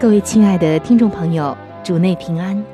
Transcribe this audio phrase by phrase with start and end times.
[0.00, 2.64] 各位亲爱的听众朋友，主内平安，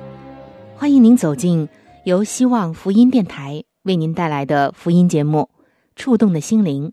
[0.76, 1.66] 欢迎您走进
[2.04, 5.48] 由希望福音电台为您带来的福音节目。
[5.96, 6.92] 触动的心灵，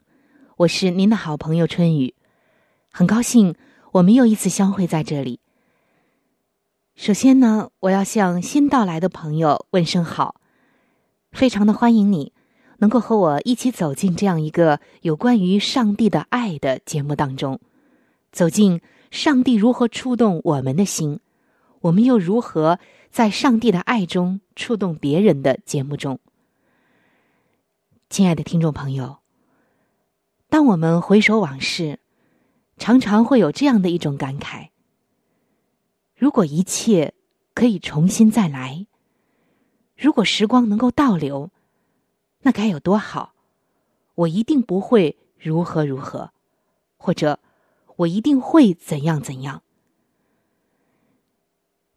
[0.55, 2.15] 我是您的好朋友春雨，
[2.93, 3.55] 很高兴
[3.91, 5.41] 我们又一次相会在这里。
[6.95, 10.35] 首先呢，我要向新到来的朋友问声好，
[11.33, 12.31] 非常的欢迎你
[12.77, 17.59] 能够和我一起走进这样一个有关于上帝的爱的节目当中，
[18.31, 18.79] 走进
[19.11, 21.19] 上帝如何触动我们的心，
[21.81, 22.79] 我们又如何
[23.11, 26.17] 在上帝的爱中触动别人的节目中。
[28.09, 29.17] 亲爱的听众朋友，
[30.47, 31.99] 当我们回首往事，
[32.77, 34.69] 常常会有这样的一种感慨：
[36.15, 37.13] 如果一切
[37.53, 38.87] 可以重新再来，
[39.97, 41.51] 如果时光能够倒流，
[42.43, 43.33] 那该有多好！
[44.15, 46.31] 我一定不会如何如何，
[46.95, 47.39] 或者
[48.01, 49.63] 我一定会怎样怎样。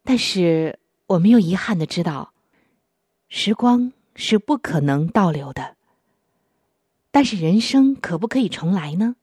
[0.03, 2.33] 但是，我们又遗憾的知道，
[3.27, 5.75] 时光是不可能倒流的。
[7.11, 9.15] 但是人生可不可以重来呢？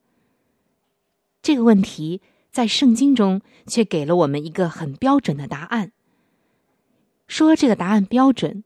[1.43, 5.93] 这个问题在圣经中却给了我们一个很标准的答案。
[7.27, 8.65] 说这个答案标准，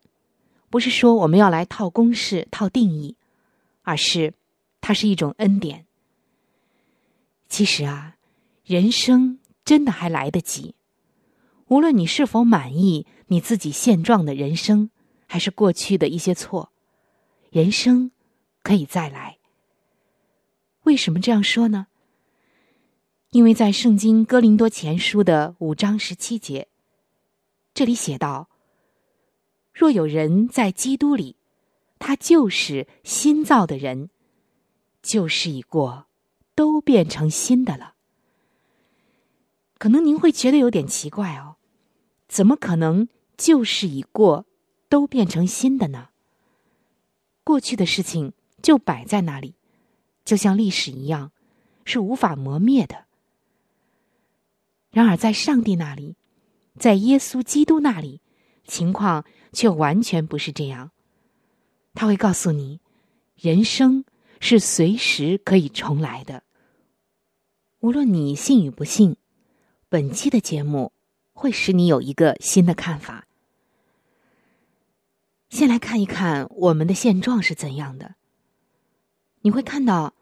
[0.71, 3.17] 不是说我们要来套公式、套定义，
[3.83, 4.35] 而是
[4.81, 5.86] 它是一种恩典。
[7.49, 8.17] 其实啊，
[8.65, 10.75] 人生真的还来得及。
[11.69, 14.91] 无论你是否满意你自己现状的人生，
[15.27, 16.73] 还是过去的一些错，
[17.51, 18.11] 人生。
[18.63, 19.39] 可以再来。
[20.83, 21.87] 为什么这样说呢？
[23.31, 26.67] 因为在《圣经·哥林多前书》的五章十七节，
[27.73, 28.49] 这里写道
[29.73, 31.37] ：“若有人在基督里，
[32.01, 34.11] 他就是新造的人，
[35.01, 36.06] 旧事已过，
[36.57, 37.95] 都变成新的了。”
[39.79, 41.55] 可能您会觉得有点奇怪哦，
[42.27, 44.47] 怎么可能旧事已过，
[44.89, 46.09] 都变成新的呢？
[47.45, 48.33] 过去的事情。
[48.63, 49.55] 就摆在那里，
[50.25, 51.31] 就像历史一样，
[51.85, 53.05] 是无法磨灭的。
[54.91, 56.17] 然而，在上帝那里，
[56.77, 58.23] 在耶稣基督那里，
[58.65, 60.91] 情况却完全不是这样。
[61.95, 62.81] 他会告诉你，
[63.37, 64.05] 人生
[64.41, 66.43] 是随时可以重来的。
[67.87, 69.15] 无论你信与不信，
[69.89, 70.91] 本期的节目
[71.33, 73.29] 会使你有一个新的看法。
[75.51, 78.17] 先来看一看我们的现状是怎样的。
[79.43, 80.15] 你会看到，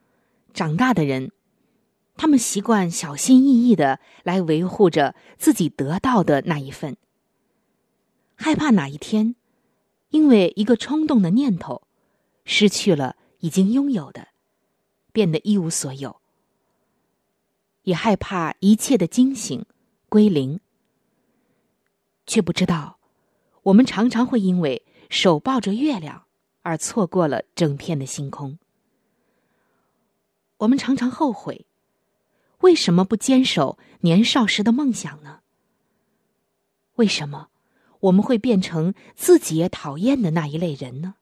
[0.52, 1.30] 长大的人，
[2.16, 6.98] 他们习惯小心翼翼的来维护着自己得到的那一份，
[8.34, 9.36] 害怕哪一天，
[10.10, 11.80] 因为一个冲动的念头，
[12.44, 14.28] 失去了已经拥有的，
[15.14, 16.20] 变得一无所有，
[17.84, 19.64] 也害怕一切的惊醒
[20.08, 20.60] 归零，
[22.26, 22.98] 却不知道，
[23.62, 26.26] 我们常常会因为手抱着月亮
[26.62, 28.58] 而错过了整片的星空。
[30.58, 31.66] 我们常常后悔，
[32.60, 35.40] 为什么不坚守年少时的梦想呢？
[36.94, 37.48] 为什么
[38.00, 41.16] 我们会变成自己也讨厌的那一类人呢？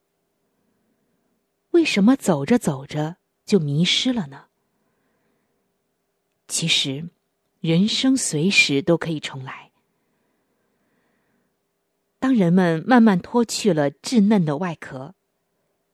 [1.71, 3.17] 为什么走着走着
[3.47, 4.49] 就迷失了呢？
[6.63, 7.09] 其实，
[7.59, 9.73] 人生随时都可以重来。
[12.21, 15.17] 当人们慢慢脱去了稚嫩的外壳，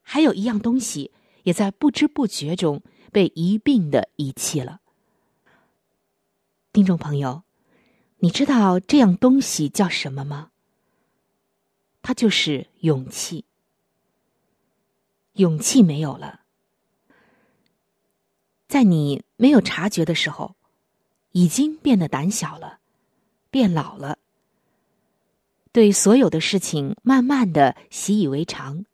[0.03, 1.09] 还有一样东西
[1.41, 2.83] 也在不知不觉中。
[3.11, 4.81] 被一并的遗弃了。
[6.71, 7.41] 听众朋友，
[8.19, 10.51] 你知道这样东西叫什么吗？
[12.03, 13.45] 它就是勇气。
[15.33, 16.41] 勇气没有了，
[18.67, 20.55] 在你没有察觉的时候，
[21.31, 22.79] 已经变得胆小了，
[23.51, 24.17] 变老了，
[25.71, 28.85] 对所有的事情慢慢的习以为常，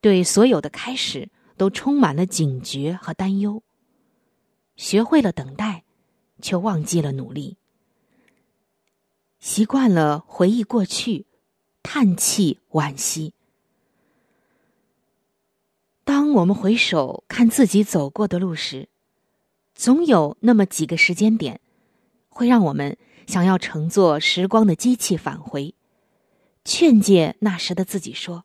[0.00, 3.62] 对所有的开始都充满了警觉和担忧，
[4.76, 5.84] 学会了等待，
[6.42, 7.56] 却忘记了努力，
[9.40, 11.26] 习惯了回忆过去，
[11.82, 13.32] 叹气惋惜。
[16.04, 18.90] 当我们回首看自己走过的路时，
[19.74, 21.60] 总有那么几个时间点，
[22.28, 25.74] 会让我们想要乘坐时光的机器返回，
[26.64, 28.44] 劝诫那时的自己说：“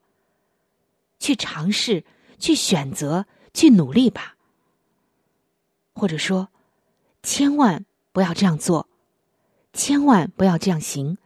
[1.19, 2.03] 去尝试，
[2.39, 4.37] 去选择，去努力吧。”
[5.93, 6.49] 或者说
[7.21, 8.89] ：“千万不要这样做，
[9.71, 11.17] 千万不要这样行，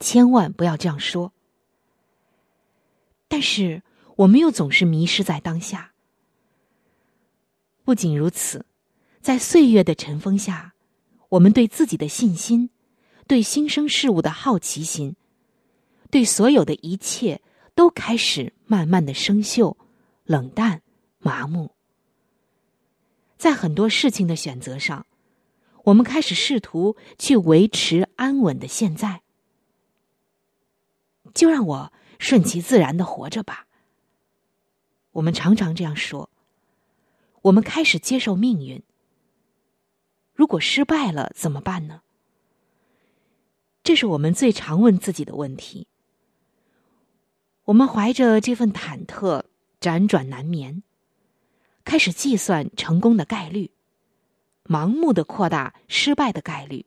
[0.00, 1.32] 千万不要这样说。”
[3.28, 3.82] 但是
[4.16, 5.92] 我们又总是迷失在当下。
[7.84, 8.64] 不仅如此。
[9.20, 10.74] 在岁月的尘封下，
[11.28, 12.70] 我们对自己的信心，
[13.26, 15.14] 对新生事物的好奇心，
[16.10, 17.42] 对所有的一切
[17.74, 19.76] 都开始慢慢的生锈、
[20.24, 20.80] 冷淡、
[21.18, 21.72] 麻木。
[23.36, 25.06] 在很多事情的选择上，
[25.84, 29.20] 我们开始试图去维持安稳的现在，
[31.34, 33.66] 就让我顺其自然的活着吧。
[35.12, 36.30] 我们常常这样说。
[37.42, 38.82] 我们开始接受命运。
[40.40, 42.00] 如果失败了怎么办呢？
[43.82, 45.86] 这是我们最常问自己的问题。
[47.64, 49.44] 我们怀着这份忐忑，
[49.82, 50.82] 辗转难眠，
[51.84, 53.70] 开始计算成功的概率，
[54.64, 56.86] 盲目的扩大失败的概率。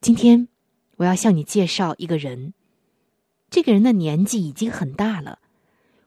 [0.00, 0.48] 今天，
[0.96, 2.52] 我要向你介绍一个人。
[3.48, 5.38] 这个人的年纪已经很大了，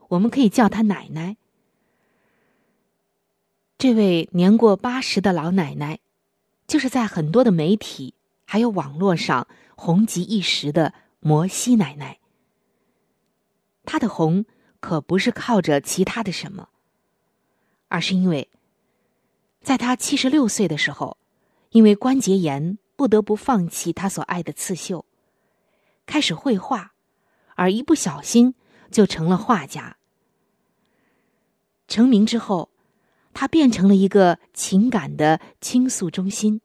[0.10, 1.38] 我们可以叫他奶奶。
[3.88, 6.00] 这位年过八十的老奶奶，
[6.66, 12.18] 就是在很多的媒体还有网络上红极一时的摩西奶奶。
[13.86, 14.46] 她的红
[14.80, 16.70] 可不是靠着其他的什么，
[17.88, 18.50] 而是因为，
[19.62, 21.18] 在她七十六岁的时候，
[21.70, 25.06] 因为关节炎不得不放弃她所爱的刺绣，
[26.08, 26.94] 开始绘画，
[27.54, 28.56] 而一不小心
[28.90, 29.98] 就成了画家。
[31.88, 32.72] 成名之后。
[33.36, 36.62] 他变成了一个情感的倾诉中心，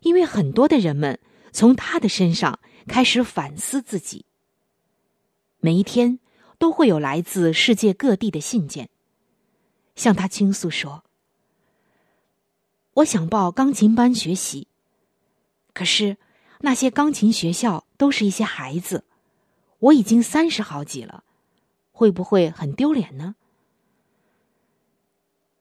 [0.00, 1.20] 因为很多的人们
[1.52, 2.58] 从他的身上
[2.88, 4.26] 开始反思自己。
[5.60, 6.18] 每一天
[6.58, 8.90] 都会有来自世界各地的信件，
[9.94, 11.04] 向他倾诉说
[12.94, 14.66] ：“我想报钢琴班学习，
[15.72, 16.16] 可是
[16.62, 19.04] 那些钢琴学校都是一些孩子，
[19.78, 21.22] 我已经三十好几了，
[21.92, 23.36] 会不会很丢脸呢？”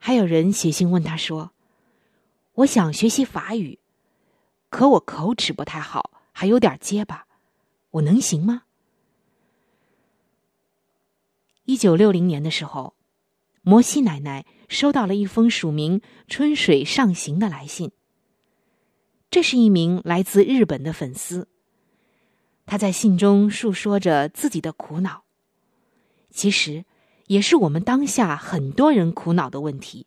[0.06, 1.54] 还有人写信问他说
[2.56, 3.80] ：“我想学习法语，
[4.70, 7.26] 可我口齿不太好，还有点结巴，
[7.92, 8.64] 我能行吗？”
[11.64, 12.96] 一九六零年的时候，
[13.62, 17.94] 摩西奶奶收到了一封署名“春水上行”的来信。
[19.32, 21.48] 这是一名来自日本的粉丝，
[22.66, 25.24] 他在信中述说着自己的苦恼。
[26.30, 26.84] 其实。
[27.28, 30.06] 也是我们当下很多人苦恼的问题。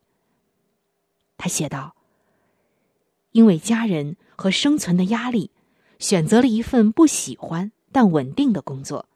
[1.38, 1.94] 他写道
[3.32, 5.50] ：“因为家人和生存的压力，
[5.98, 9.08] 选择了一份不喜欢但稳定的工作，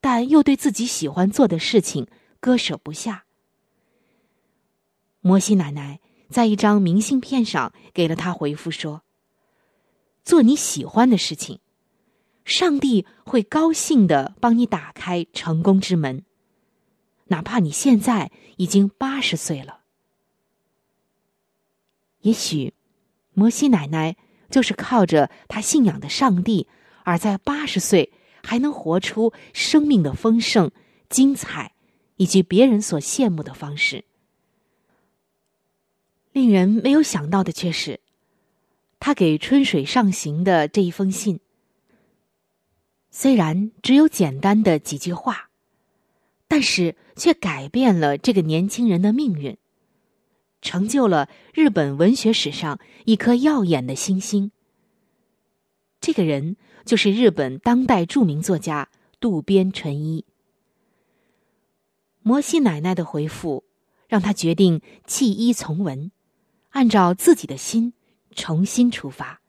[0.00, 2.06] 但又对自己喜欢做的事情
[2.40, 3.24] 割舍不下。”
[5.20, 9.02] 摩西奶奶在一张明信片上给了他回复说
[10.22, 11.60] ：“做你喜欢的事情，
[12.44, 16.22] 上帝会高兴的帮你打开成功之门。”
[17.26, 19.80] 哪怕你现在已经八十岁了，
[22.20, 22.74] 也许
[23.32, 24.16] 摩西奶奶
[24.50, 26.68] 就是靠着她信仰的上帝，
[27.02, 28.12] 而在八十岁
[28.42, 30.70] 还能活出生命的丰盛、
[31.08, 31.72] 精彩，
[32.16, 34.04] 以及别人所羡慕的方式。
[36.32, 38.00] 令人没有想到的却是，
[39.00, 41.40] 他给春水上行的这一封信，
[43.10, 45.48] 虽然只有简单的几句话。
[46.54, 49.56] 但是却改变了这个年轻人的命运，
[50.62, 54.52] 成就了日本文学史上一颗耀眼的星星。
[56.00, 60.24] 这个人就是日本当代著名作家渡边淳一。
[62.22, 63.64] 摩西奶奶的回复
[64.06, 66.12] 让他决定弃医从文，
[66.70, 67.94] 按照自己的心
[68.36, 69.40] 重新出发。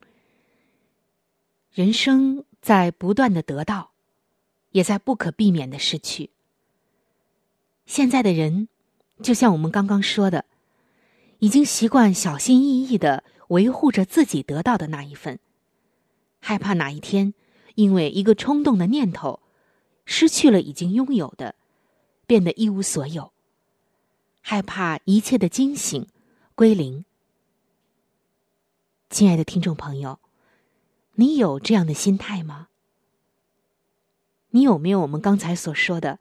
[1.70, 3.92] 人生在不断的得到，
[4.72, 6.32] 也在不可避免的失去。
[7.86, 8.68] 现在的人，
[9.22, 10.46] 就像我们刚刚说的，
[11.40, 15.40] 已经习惯小心翼翼的维护着自己得到的那一份，
[16.40, 17.34] 害怕哪一天
[17.76, 19.40] 因为一个冲动的念头，
[20.06, 21.56] 失去了已经拥有的，
[22.26, 23.32] 变得一无所有。
[24.42, 26.08] 害怕一切的惊醒
[26.54, 27.06] 归零。
[29.10, 30.20] 亲爱的听众朋友，
[31.14, 32.68] 你有这样的心态吗？
[34.50, 36.20] 你有没有我们刚才所说的，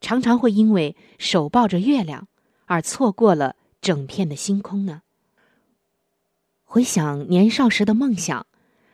[0.00, 2.28] 常常会因为手抱着月亮
[2.66, 5.02] 而错过了整片的星空呢？
[6.64, 8.46] 回想年少时的梦想，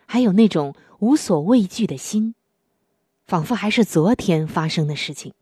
[0.07, 2.35] 还有那种无所畏惧的心，
[3.25, 5.35] 仿佛还是昨天发生的事情。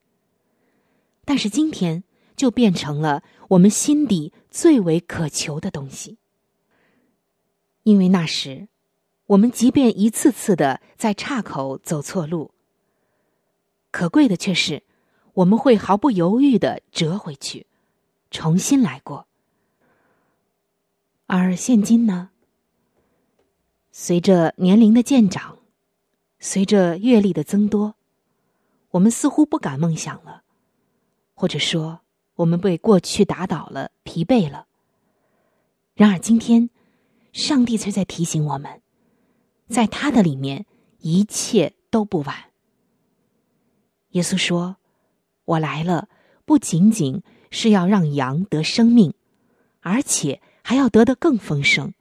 [1.24, 2.02] 但是今天
[2.34, 6.18] 就变成了我们心底最为渴求的东西，
[7.82, 8.68] 因为那时，
[9.26, 12.50] 我们即便一次次的在岔口走错路。
[13.90, 14.82] 可贵的却是，
[15.34, 17.66] 我们会毫不犹豫的折回去，
[18.30, 19.26] 重新来过。
[21.26, 22.30] 而现今呢？
[23.90, 25.58] 随着年龄的渐长，
[26.38, 27.94] 随着阅历的增多，
[28.90, 30.42] 我们似乎不敢梦想了，
[31.34, 32.00] 或者说，
[32.34, 34.66] 我们被过去打倒了，疲惫了。
[35.94, 36.68] 然而今天，
[37.32, 38.82] 上帝却在提醒我们，
[39.68, 40.66] 在他的里面，
[41.00, 42.50] 一切都不晚。
[44.10, 44.76] 耶稣说
[45.44, 46.08] ：“我来了，
[46.44, 49.14] 不仅仅是要让羊得生命，
[49.80, 51.92] 而且还要得的更丰盛。”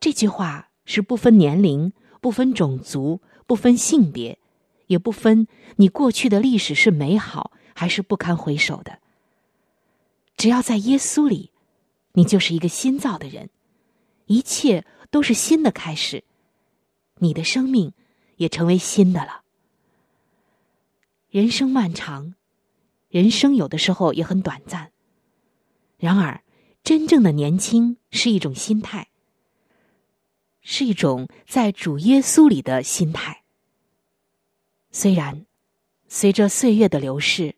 [0.00, 4.38] 这句话是不分年龄、不分种族、不分性别，
[4.86, 9.00] 也不分你过去的历史是美好还是不堪回首的。
[10.36, 11.50] 只要在耶稣里，
[12.12, 13.50] 你就是一个新造的人，
[14.26, 16.22] 一切都是新的开始，
[17.16, 17.92] 你的生命
[18.36, 19.42] 也成为新的了。
[21.30, 22.34] 人生漫长，
[23.10, 24.92] 人生有的时候也很短暂。
[25.98, 26.42] 然而，
[26.82, 29.08] 真正的年轻是一种心态，
[30.62, 33.42] 是一种在主耶稣里的心态。
[34.90, 35.44] 虽然
[36.06, 37.56] 随着岁月的流逝，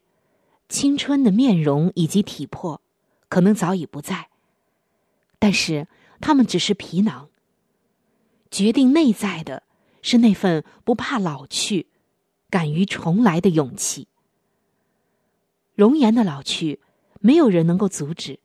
[0.68, 2.82] 青春的面容以及体魄
[3.28, 4.30] 可能早已不在，
[5.38, 5.86] 但是
[6.20, 7.30] 他们只是皮囊。
[8.50, 9.62] 决定内在的
[10.02, 11.89] 是那份不怕老去。
[12.50, 14.08] 敢于重来的勇气，
[15.74, 16.80] 容颜的老去，
[17.20, 18.40] 没有人能够阻止；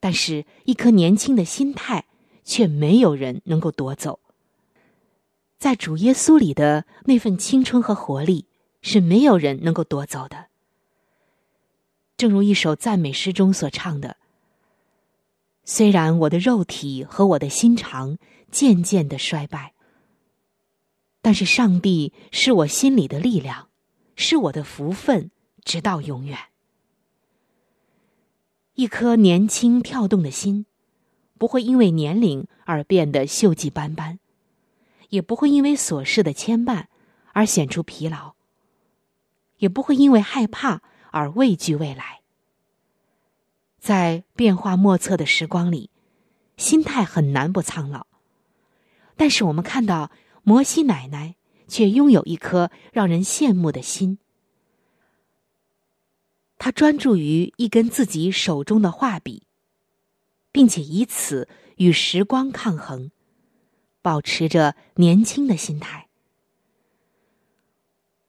[0.00, 2.06] 但是，一颗年轻的心态，
[2.42, 4.18] 却没有人能够夺走。
[5.58, 8.46] 在主耶稣里的那份青春和活力，
[8.80, 10.46] 是没有人能够夺走的。
[12.16, 14.16] 正如一首赞美诗中所唱的
[15.64, 18.16] ：“虽然我的肉体和我的心肠
[18.50, 19.74] 渐渐的衰败。”
[21.22, 23.68] 但是，上帝是我心里的力量，
[24.16, 25.30] 是我的福分，
[25.62, 26.38] 直到永远。
[28.74, 30.64] 一颗年轻跳动的心，
[31.36, 34.18] 不会因为年龄而变得锈迹斑斑，
[35.10, 36.86] 也不会因为琐事的牵绊
[37.34, 38.32] 而显出疲劳，
[39.58, 42.20] 也不会因为害怕而畏惧未来。
[43.78, 45.90] 在变化莫测的时光里，
[46.56, 48.06] 心态很难不苍老。
[49.16, 50.10] 但是，我们看到。
[50.42, 51.36] 摩西奶奶
[51.68, 54.18] 却拥有一颗让人羡慕的心，
[56.58, 59.44] 她专注于一根自己手中的画笔，
[60.50, 63.10] 并且以此与时光抗衡，
[64.02, 66.08] 保持着年轻的心态。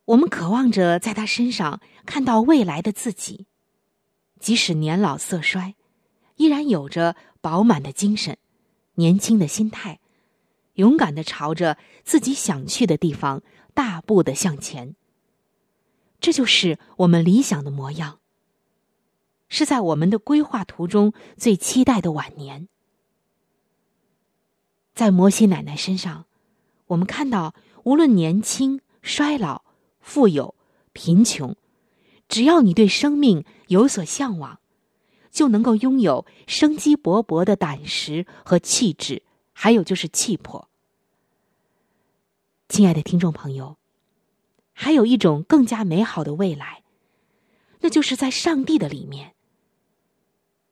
[0.06, 3.48] 我们渴望着在他身上看到未来的自己，
[4.39, 5.75] 即使年老色衰，
[6.36, 8.38] 依然有着饱满的精神、
[8.96, 10.00] 年轻的心态。
[10.75, 13.41] 勇敢的朝着自己想去的地方
[13.73, 14.95] 大步的向前。
[16.19, 18.19] 这就是我们理想的模样，
[19.49, 22.67] 是在我们的规划图中最期待的晚年。
[24.93, 26.25] 在摩西奶奶身上，
[26.87, 29.63] 我们看到，无论年轻、衰老、
[29.99, 30.53] 富有、
[30.93, 31.55] 贫穷，
[32.27, 34.59] 只要你对生命有所向往，
[35.31, 39.23] 就能够拥有生机勃勃的胆识和气质。
[39.63, 40.70] 还有就是气魄，
[42.68, 43.77] 亲爱的听众朋友，
[44.74, 46.82] 还有一种更加美好的未来，
[47.82, 49.36] 那就是在上帝的里面。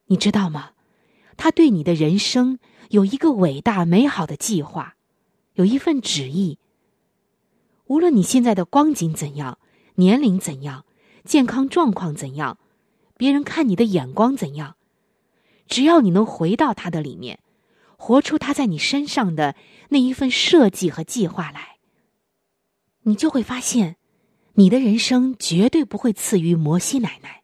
[0.08, 0.72] 你知道吗？
[1.38, 2.58] 他对你的人生
[2.90, 4.96] 有一个伟大美好的计划，
[5.54, 6.58] 有一份旨意。
[7.86, 9.60] 无论你现在的光景怎样，
[9.98, 10.84] 年龄怎样，
[11.24, 12.58] 健康状况怎样，
[13.16, 14.78] 别人看你的眼光怎样，
[15.68, 17.38] 只要你能回到他的里面。
[18.02, 19.56] 活出他在你身上的
[19.90, 21.78] 那一份设计和计划来，
[23.02, 23.98] 你就会发现，
[24.54, 27.44] 你的人生绝对不会次于摩西奶奶，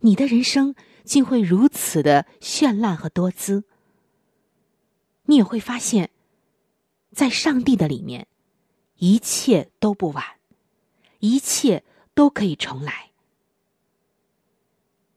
[0.00, 3.64] 你的人生竟会如此的绚烂和多姿。
[5.24, 6.10] 你也会发现，
[7.12, 8.26] 在上帝的里面，
[8.96, 10.24] 一切都不晚，
[11.18, 11.84] 一切
[12.14, 13.10] 都可以重来。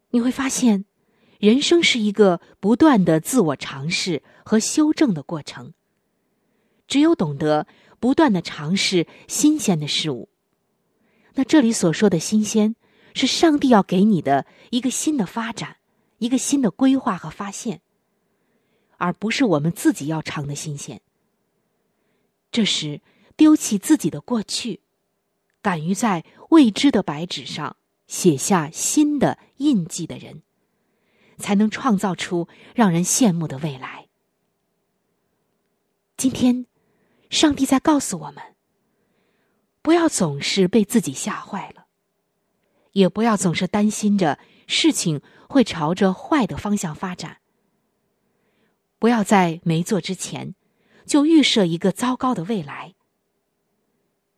[0.09, 0.83] 你会发现，
[1.41, 5.73] 人生是一个不断的自我尝试和修正的过程。
[6.87, 7.65] 只有懂得
[7.99, 10.29] 不断的尝试新鲜的事物，
[11.33, 12.75] 那这里所说的新鲜，
[13.15, 15.77] 是上帝要给你的一个新的发展，
[16.19, 17.81] 一个新的规划和发现，
[18.97, 21.01] 而不是我们自己要尝的新鲜。
[22.51, 23.01] 这时，
[23.35, 24.81] 丢弃自己的过去，
[25.63, 30.43] 敢于在未知的白纸上写下新的印记的人，
[31.41, 34.07] 才能创造出让人羡慕的未来。
[36.15, 36.67] 今天。
[37.31, 38.43] 上帝在告诉我们：
[39.81, 41.85] 不要总是被自己吓坏了，
[42.91, 47.37] 也不要总是担心着事情会朝着坏的方向发展。
[48.99, 50.55] 不要在没做之前
[51.05, 52.95] 就预设一个糟糕的未来，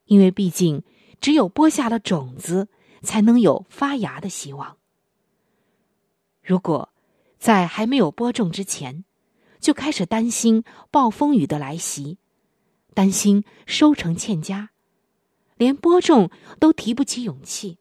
[0.06, 0.84] 因为毕竟
[1.20, 2.68] 只有播下了种子，
[3.02, 4.78] 才能有发芽的希望。
[6.44, 6.93] 如果
[7.44, 9.04] 在还没有播种之前
[9.60, 12.18] 就开始担心暴风雨的来袭，
[12.94, 14.70] 担心收成欠佳，
[15.58, 17.80] 连播种都提不起勇气。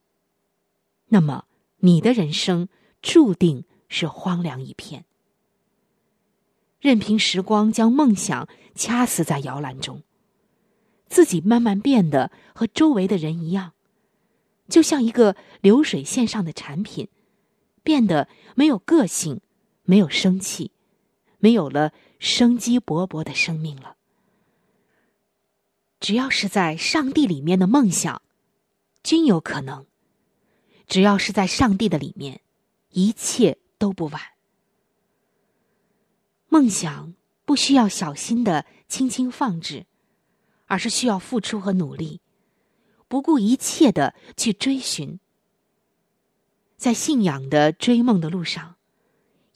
[1.10, 1.44] 那么，
[1.76, 2.68] 你的人生
[3.02, 5.04] 注定是荒凉一片。
[6.80, 10.02] 任凭时光将梦想掐死在摇篮中，
[11.06, 13.74] 自己慢慢变得和周围的人一样，
[14.68, 17.06] 就像一个流水线上的产品，
[17.84, 18.26] 变得
[18.56, 19.40] 没有个性，
[19.84, 20.72] 没有生气，
[21.38, 23.96] 没有了生机勃勃的生命了。
[26.00, 28.22] 只要是在上帝里面的梦想，
[29.02, 29.86] 均有可能；
[30.86, 32.40] 只要是在上帝的里面，
[32.90, 34.20] 一切都不晚。
[36.48, 39.86] 梦想不需要小心的轻轻放置，
[40.66, 42.20] 而是需要付出和努力，
[43.08, 45.18] 不顾一切的去追寻。
[46.76, 48.76] 在信仰的追梦的路上，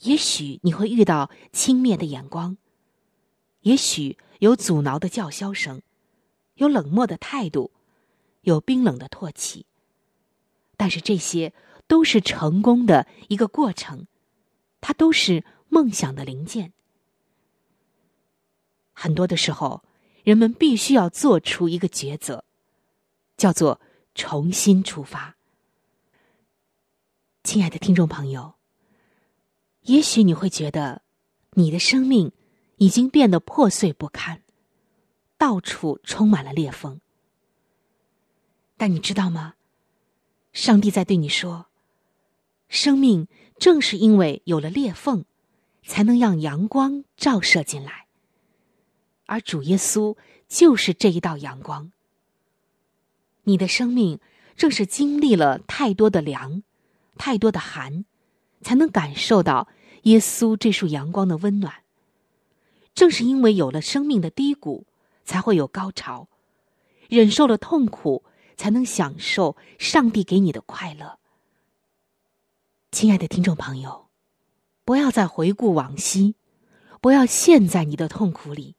[0.07, 2.55] 也许你会遇到轻蔑的眼光，
[3.61, 5.81] 也许有阻挠的叫嚣声。
[6.55, 7.71] 有冷漠的态度，
[8.41, 9.65] 有冰冷的唾弃，
[10.77, 11.53] 但是这些
[11.87, 14.07] 都是成功的一个过程，
[14.79, 16.71] 它都是梦想的零件。
[18.93, 19.83] 很多的时候，
[20.23, 22.45] 人们必须要做出一个抉择，
[23.35, 23.81] 叫做
[24.15, 25.35] 重新出发。
[27.43, 28.55] 亲爱的听众朋友，
[29.87, 31.01] 也许你会觉得，
[31.51, 32.33] 你的生命
[32.77, 34.41] 已经变得破碎不堪。
[35.37, 36.99] 到处充满了裂缝，
[38.75, 39.53] 但你知道吗？
[40.51, 41.67] 上帝在对你说
[42.67, 45.23] ：“生命正是因为有了裂缝，
[45.85, 48.07] 才能让阳光照射进来。
[49.27, 50.17] 而主耶稣
[50.49, 51.91] 就是这一道阳光。
[53.43, 54.19] 你的生命
[54.57, 56.63] 正是经历了太多的凉，
[57.15, 58.05] 太多的寒，
[58.61, 59.67] 才能感受到
[60.07, 61.83] 耶稣这束阳光的温暖。
[62.93, 64.85] 正是因为有了生命的低谷。”
[65.27, 66.29] 才会有高潮，
[67.09, 68.23] 忍受了痛苦，
[68.55, 71.19] 才能享受上帝给你的快乐。
[72.93, 74.07] 亲爱的听众朋友，
[74.85, 76.35] 不要再回顾往昔，
[77.01, 78.77] 不要陷在你的痛苦里，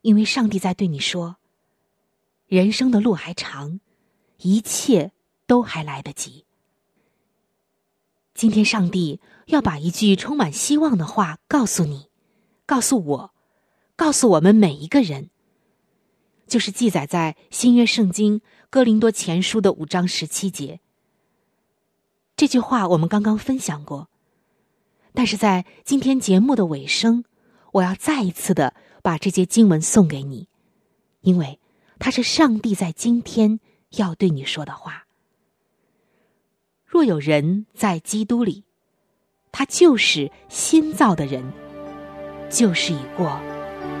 [0.00, 1.36] 因为上帝在对你说：
[2.46, 3.80] 人生的路还长，
[4.38, 5.12] 一切
[5.46, 6.45] 都还来得及。
[8.36, 12.10] 今天，上帝要把一句充满希望的话告诉你，
[12.66, 13.34] 告诉我。
[13.96, 15.30] 告诉我们每一个人，
[16.46, 20.80] 就是记载在新约圣经哥林多前书的五章十七节。
[22.36, 24.10] 这句话我们刚刚分享过，
[25.14, 27.24] 但是在今天节目的尾声，
[27.72, 30.50] 我要再一次的把这节经文送给你，
[31.22, 31.58] 因为
[31.98, 33.60] 它是上帝在今天
[33.92, 35.05] 要对你说的话。
[36.96, 38.64] 若有人在基督里，
[39.52, 41.44] 他就是新造的人，
[42.48, 43.38] 旧事已过。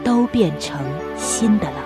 [0.02, 0.80] 都变成
[1.18, 1.85] 新的了。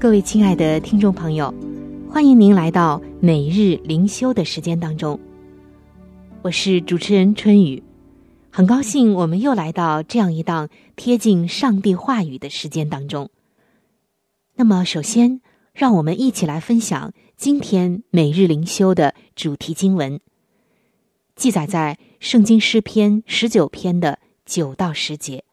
[0.00, 1.52] 各位亲爱的听众朋友，
[2.08, 5.20] 欢迎您来到每日灵修的时间当中。
[6.40, 7.82] 我是主持人春雨，
[8.48, 13.28] 很高兴我们又来到这样一档贴近上帝话语的时间当中。
[14.54, 15.42] 那么，首先
[15.74, 20.18] 让我们一起来分享今天每日灵修的主题经文，
[21.36, 25.44] 记载在圣经诗篇十九篇的九到十节。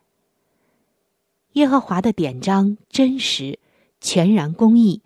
[1.56, 3.60] 耶和华的典章真实。
[4.00, 5.02] 全然公义，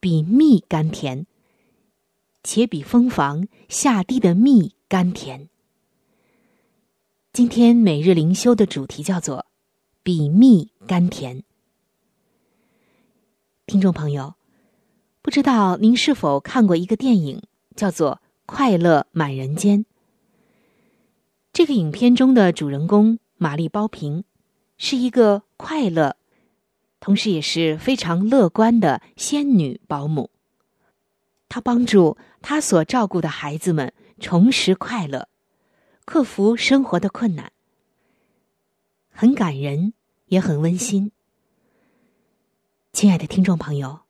[0.00, 1.26] 比蜜甘甜，
[2.42, 5.48] 且比蜂房下地的蜜甘甜。
[7.32, 9.46] 今天每日灵修的主题叫做
[10.02, 11.44] “比蜜甘甜”。
[13.64, 14.34] 听众朋友，
[15.22, 17.42] 不知道您是否看过一个电影，
[17.74, 19.84] 叫做《快乐满人间》。
[21.52, 24.24] 这个影片中的主人公玛丽包平
[24.76, 26.16] 是一个快乐。
[27.02, 30.30] 同时也是非常乐观的仙女保姆。
[31.48, 35.28] 她帮助她所照顾的孩子们重拾快乐，
[36.04, 37.50] 克服生活的困难，
[39.10, 39.94] 很感人，
[40.26, 41.10] 也很温馨。
[42.92, 44.02] 亲爱的听众朋友，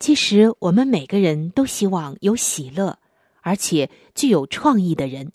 [0.00, 2.98] 其实我们每个人都希望有喜乐
[3.42, 5.30] 而且具有创意的人，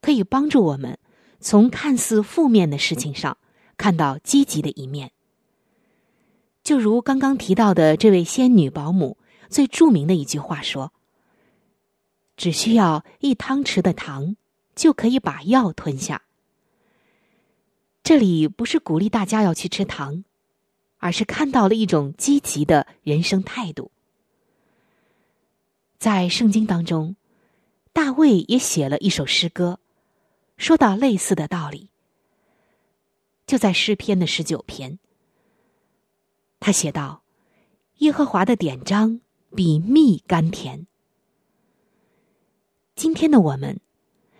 [0.00, 0.96] 可以帮助我们
[1.40, 3.36] 从看似负面的事情上
[3.76, 5.10] 看到积极的一面。
[6.64, 9.18] 就如刚刚提到的这位仙女保姆
[9.50, 10.94] 最著名的一句话说
[12.38, 14.34] ：“只需要一汤匙的糖，
[14.74, 16.22] 就可以把药吞下。”
[18.02, 20.24] 这里不是鼓励大家要去吃糖，
[20.96, 23.90] 而是看到了一种积极的人生态度。
[25.98, 27.14] 在圣经当中，
[27.92, 29.78] 大卫也写了一首诗歌，
[30.56, 31.90] 说到类似的道理。
[33.46, 34.98] 就在诗篇的十九篇。
[36.64, 37.22] 他写道
[38.00, 39.20] ：“耶和华的典章
[39.54, 40.86] 比蜜甘甜。”
[42.96, 43.80] 今天的我们，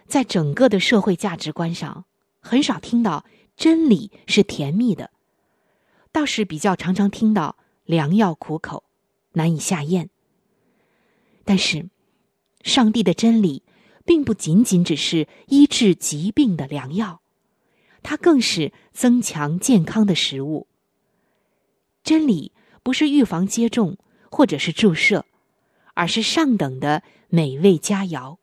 [0.06, 2.06] 在整个的社会价值观上，
[2.40, 3.26] 很少听到
[3.58, 5.10] 真理是甜蜜的，
[6.12, 8.84] 倒是比较常常听到良药苦口，
[9.32, 10.08] 难以下咽。
[11.44, 11.90] 但是，
[12.62, 13.64] 上帝的真理，
[14.06, 17.20] 并不仅仅只是医治疾病的良药，
[18.02, 20.66] 它更是增强健康的食物。
[22.04, 22.52] 真理
[22.84, 23.96] 不是预防接种
[24.30, 25.24] 或者是注射，
[25.94, 28.36] 而是上等的美味佳肴，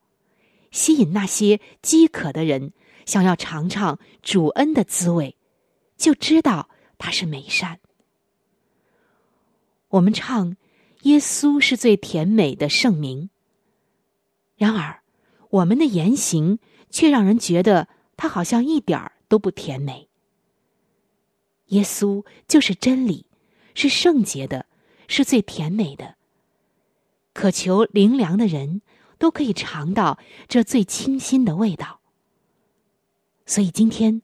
[0.72, 2.74] 吸引那些饥渴的人
[3.06, 5.38] 想要尝尝主恩的滋味，
[5.96, 7.80] 就知道它是美善。
[9.90, 10.56] 我们唱
[11.04, 13.30] 耶稣是最甜美的圣名，
[14.56, 15.02] 然而
[15.50, 16.58] 我们的言行
[16.90, 20.08] 却让人觉得他好像一点儿都不甜美。
[21.68, 23.28] 耶稣就是真理。
[23.74, 24.66] 是圣洁的，
[25.08, 26.16] 是最甜美的。
[27.34, 28.82] 渴求灵粮的人
[29.18, 32.00] 都可以尝到这最清新的味道。
[33.46, 34.22] 所以今天，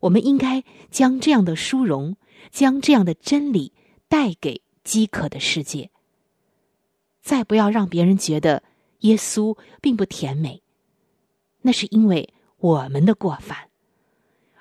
[0.00, 2.16] 我们应该将这样的殊荣，
[2.50, 3.72] 将这样的真理
[4.08, 5.90] 带给饥渴的世界。
[7.20, 8.62] 再不要让别人觉得
[9.00, 10.62] 耶稣并不甜美，
[11.62, 13.68] 那是因为我们的过犯，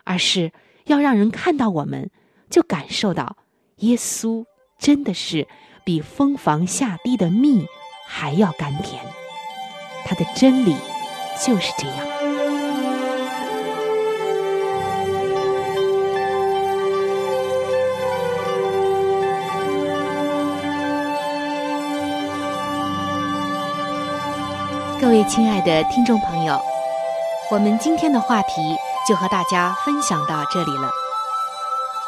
[0.04, 0.52] 而是
[0.86, 2.12] 要让人看到我们，
[2.50, 3.38] 就感受到
[3.78, 4.44] 耶稣
[4.80, 5.48] 真的是
[5.84, 7.68] 比蜂房下滴的蜜
[8.08, 9.04] 还要甘甜。
[10.04, 10.76] 他的真理
[11.46, 11.98] 就是这样。
[25.00, 26.60] 各位亲爱的听众朋友，
[27.52, 28.76] 我们今天的话题
[29.08, 31.07] 就和大家分享到这里了。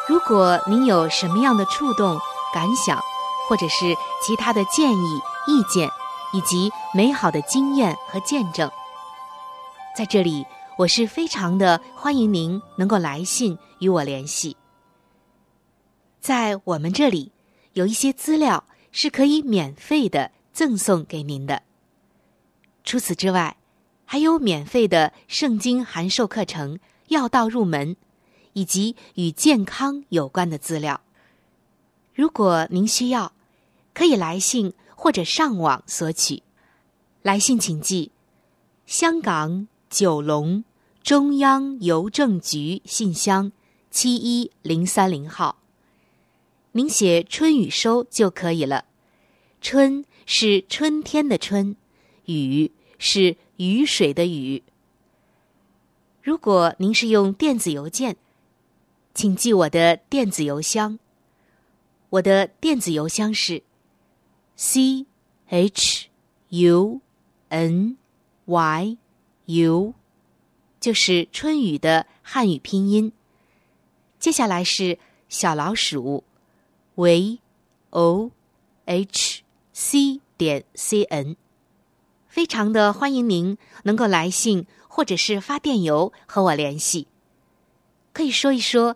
[0.10, 2.19] 如果您有什么样的触动、
[2.52, 3.00] 感想，
[3.48, 3.95] 或者是
[4.26, 5.88] 其他的建议、意见，
[6.34, 8.67] 以及美好的经验和见证，
[9.95, 10.43] 在这里
[10.80, 14.58] 我是非常的欢迎您能够来信与我联系。
[16.19, 17.32] 在我们这里
[17.74, 21.62] 有一些资料是可以免费的赠送给您的。
[22.84, 23.58] 除此之外，
[24.06, 26.78] 还有免费的圣经函授课程
[27.10, 27.95] 《要道入门》，
[28.54, 31.02] 以及与健康有关的资料。
[32.14, 33.34] 如果您需要，
[33.94, 36.44] 可以来信或者上网索取。
[37.22, 38.12] 来信请寄：
[38.86, 40.64] 香港九龙
[41.04, 43.52] 中央邮政局信箱
[43.92, 45.58] 七一零三零号。
[46.74, 48.86] 您写“春雨收”就可以了。
[49.62, 51.76] 春是春天的春，
[52.26, 52.72] 雨。
[53.02, 54.62] 是雨水的雨。
[56.22, 58.18] 如果您是用电子邮件，
[59.19, 60.97] 请记我的电子邮箱。
[62.10, 63.63] 我的电子邮箱是
[64.55, 65.05] c
[65.45, 66.08] h
[66.47, 67.01] u
[67.49, 67.97] n
[68.45, 68.97] y
[69.47, 69.93] u，
[70.79, 73.12] 就是春雨的汉语拼音。
[74.19, 76.23] 接下来是小老鼠
[76.95, 77.39] v
[77.89, 78.32] o
[78.86, 79.41] h
[79.73, 81.36] c 点 c n。
[82.29, 87.08] 非常的欢迎您能够来信或者是发电邮和我联系，
[88.13, 88.95] 可以说一说